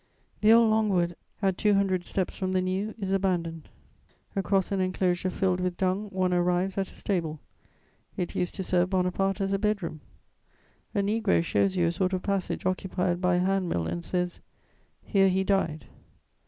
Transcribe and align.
The 0.39 0.51
old 0.51 0.67
Longwood, 0.71 1.15
at 1.43 1.59
two 1.59 1.75
hundred 1.75 2.05
steps 2.05 2.35
from 2.35 2.53
the 2.53 2.61
new, 2.63 2.95
is 2.97 3.11
abandoned. 3.11 3.69
Across 4.35 4.71
an 4.71 4.81
enclosure 4.81 5.29
filled 5.29 5.59
with 5.59 5.77
dung, 5.77 6.09
one 6.09 6.33
arrives 6.33 6.75
at 6.79 6.89
a 6.89 6.93
stable; 6.95 7.39
it 8.17 8.33
used 8.35 8.55
to 8.55 8.63
serve 8.63 8.89
Bonaparte 8.89 9.41
as 9.41 9.53
a 9.53 9.59
bed 9.59 9.83
room. 9.83 10.01
A 10.95 11.01
negro 11.01 11.43
shows 11.43 11.75
you 11.77 11.85
a 11.85 11.91
sort 11.91 12.13
of 12.13 12.23
passage 12.23 12.65
occupied 12.65 13.21
by 13.21 13.35
a 13.35 13.39
hand 13.45 13.69
mill 13.69 13.85
and 13.85 14.03
says: 14.03 14.39
"Here 15.03 15.29
he 15.29 15.43
died." 15.43 15.85